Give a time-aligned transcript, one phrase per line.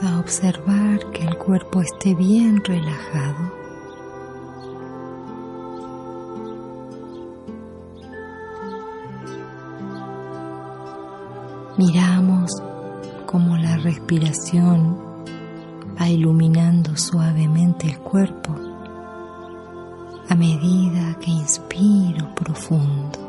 [0.00, 3.52] A observar que el cuerpo esté bien relajado.
[11.76, 12.62] Miramos
[13.26, 14.96] cómo la respiración
[16.00, 18.54] va iluminando suavemente el cuerpo
[20.28, 23.27] a medida que inspiro profundo.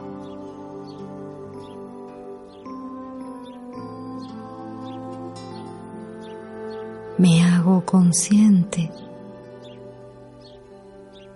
[7.20, 8.90] Me hago consciente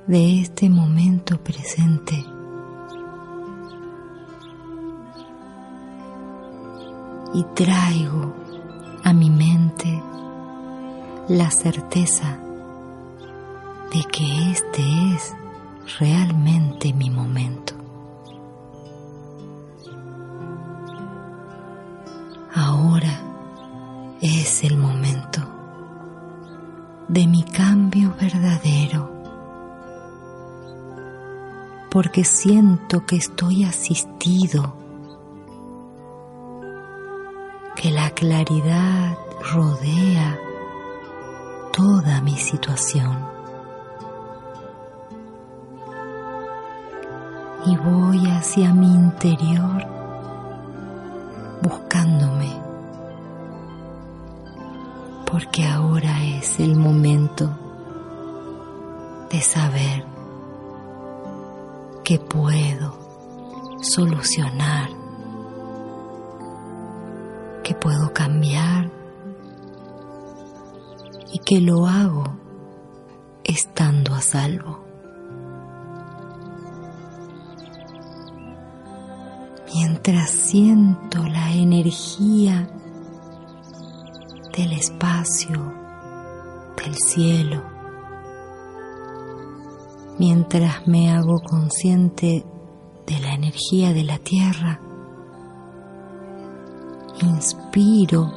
[0.08, 2.16] de este momento presente.
[7.34, 8.34] Y traigo
[9.04, 10.02] a mi mente
[11.28, 12.40] la certeza
[13.94, 14.82] de que este
[15.14, 15.36] es
[16.00, 17.83] realmente mi momento.
[27.14, 29.08] De mi cambio verdadero,
[31.92, 34.76] porque siento que estoy asistido,
[37.76, 39.16] que la claridad
[39.54, 40.40] rodea
[41.72, 43.16] toda mi situación.
[47.68, 49.86] Y voy hacia mi interior
[51.62, 52.03] buscándome
[55.34, 57.50] porque ahora es el momento
[59.32, 60.06] de saber
[62.04, 63.00] que puedo
[63.82, 64.92] solucionar,
[67.64, 68.92] que puedo cambiar
[71.32, 72.26] y que lo hago
[73.44, 74.86] estando a salvo.
[79.74, 82.70] Mientras siento la energía
[84.56, 85.74] del espacio,
[86.78, 87.64] del cielo,
[90.20, 92.46] mientras me hago consciente
[93.08, 94.80] de la energía de la tierra,
[97.22, 98.32] inspiro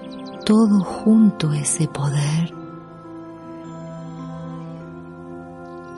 [0.44, 2.52] todo junto ese poder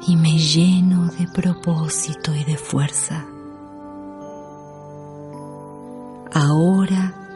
[0.07, 3.27] y me lleno de propósito y de fuerza.
[6.33, 7.28] Ahora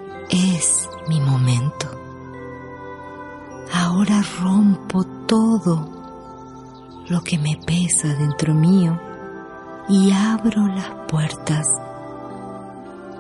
[7.13, 8.99] lo que me pesa dentro mío
[9.87, 11.67] y abro las puertas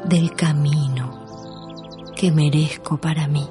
[0.07, 1.11] del camino
[2.17, 3.47] que merezco para mí.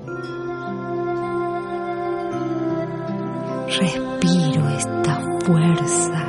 [3.68, 6.26] Respiro esta fuerza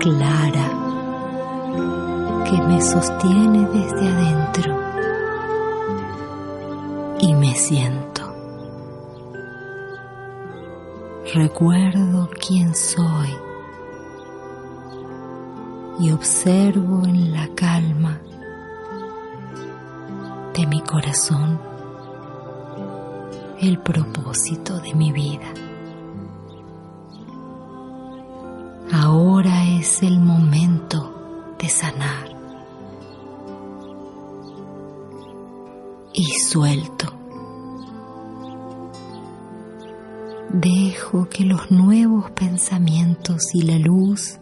[0.00, 0.68] clara
[2.50, 4.80] que me sostiene desde adentro
[7.20, 8.05] y me siento.
[11.36, 13.28] Recuerdo quién soy
[16.00, 18.22] y observo en la calma
[20.54, 21.60] de mi corazón
[23.60, 25.52] el propósito de mi vida.
[28.94, 32.34] Ahora es el momento de sanar
[36.14, 37.15] y suelto
[40.58, 44.38] Dejo que los nuevos pensamientos y la luz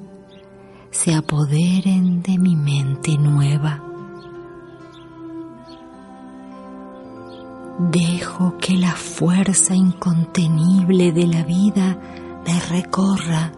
[0.93, 3.83] se apoderen de mi mente nueva.
[7.91, 11.99] Dejo que la fuerza incontenible de la vida
[12.47, 13.51] me recorra,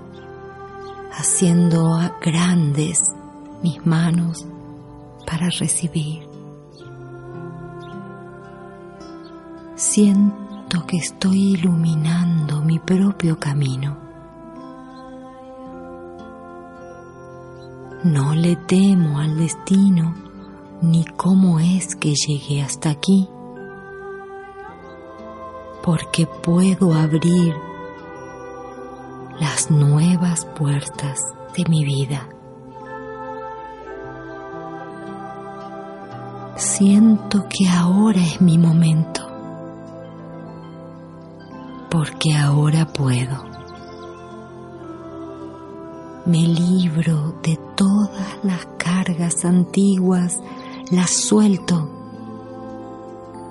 [1.13, 3.15] haciendo grandes
[3.63, 4.47] mis manos
[5.27, 6.27] para recibir.
[9.75, 10.46] Siento
[10.87, 13.97] que estoy iluminando mi propio camino.
[18.05, 20.15] No le temo al destino
[20.83, 23.29] ni cómo es que llegué hasta aquí,
[25.83, 27.55] porque puedo abrir
[29.41, 31.19] las nuevas puertas
[31.57, 32.29] de mi vida.
[36.57, 39.26] Siento que ahora es mi momento
[41.97, 43.43] porque ahora puedo.
[46.27, 50.39] Me libro de todas las cargas antiguas,
[50.91, 51.91] las suelto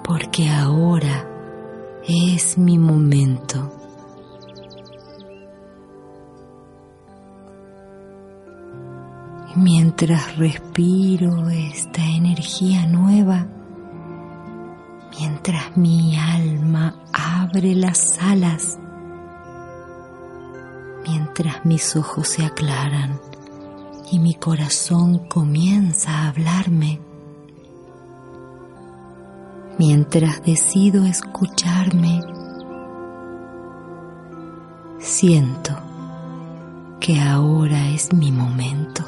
[0.03, 1.27] porque ahora
[2.07, 3.71] es mi momento.
[9.55, 13.47] Y mientras respiro esta energía nueva,
[15.45, 18.79] mientras mi alma abre las alas,
[21.07, 23.19] mientras mis ojos se aclaran
[24.11, 26.99] y mi corazón comienza a hablarme,
[29.77, 32.21] mientras decido escucharme,
[34.97, 35.77] siento
[36.99, 39.03] que ahora es mi momento.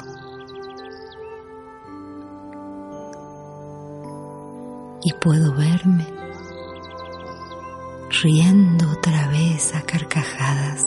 [5.02, 6.18] Y puedo verme
[8.22, 10.86] riendo otra vez a carcajadas,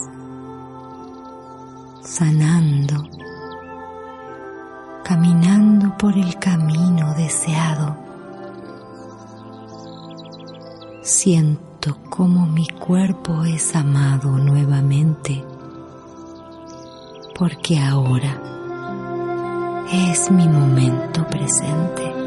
[2.02, 3.08] sanando,
[5.04, 8.02] caminando por el camino deseado
[11.02, 15.44] siento como mi cuerpo es amado nuevamente,
[17.36, 18.40] porque ahora
[19.92, 22.21] es mi momento presente.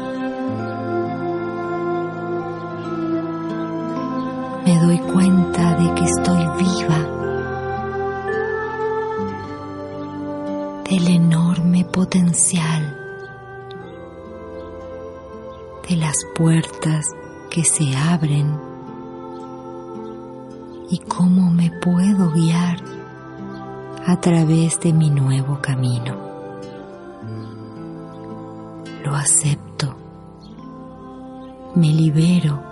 [4.66, 6.98] Me doy cuenta de que estoy viva,
[10.90, 12.98] del enorme potencial,
[15.88, 17.06] de las puertas
[17.48, 18.58] que se abren
[20.90, 22.82] y cómo me puedo guiar
[24.04, 26.16] a través de mi nuevo camino.
[29.04, 29.94] Lo acepto,
[31.76, 32.65] me libero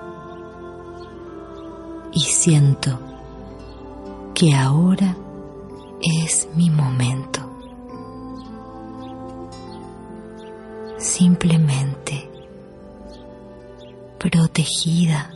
[2.15, 2.99] y siento
[4.35, 5.17] que ahora
[6.01, 7.41] es mi momento.
[10.99, 12.31] Simplemente
[14.19, 15.31] protegida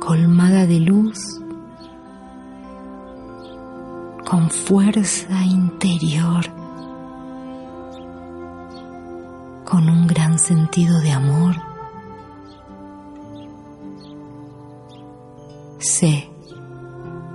[0.00, 1.18] colmada de luz,
[4.24, 6.44] con fuerza interior,
[9.64, 11.75] con un gran sentido de amor.
[15.98, 16.28] Sé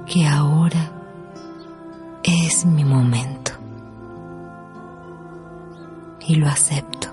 [0.06, 0.92] que ahora
[2.22, 3.54] es mi momento
[6.28, 7.08] y lo acepto.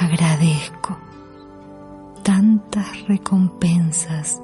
[0.00, 0.98] Agradezco
[2.24, 4.42] tantas recompensas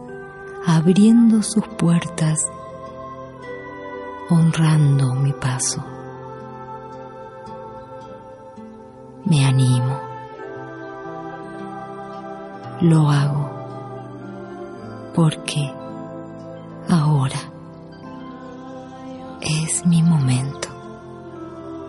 [0.65, 2.49] abriendo sus puertas,
[4.31, 5.85] honrando mi paso.
[9.25, 10.08] Me animo.
[12.81, 13.51] Lo hago
[15.15, 15.69] porque
[16.89, 17.41] ahora
[19.41, 20.69] es mi momento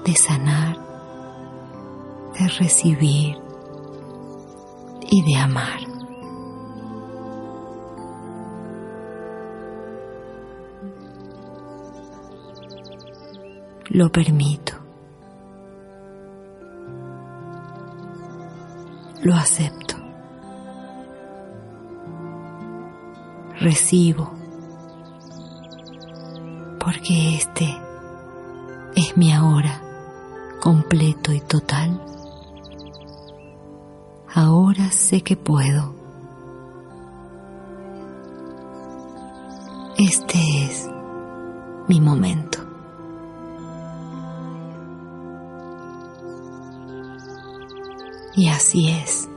[0.04, 0.78] de sanar,
[2.40, 3.38] de recibir
[5.12, 5.80] y de amar.
[13.90, 14.74] Lo permito.
[19.22, 19.89] Lo acepto.
[23.60, 24.32] Recibo.
[26.80, 27.78] Porque este
[28.96, 29.82] es mi ahora
[30.62, 32.02] completo y total
[34.34, 35.94] ahora sé que puedo.
[39.98, 40.90] Este es
[41.88, 42.60] mi momento.
[48.36, 49.29] Y así es.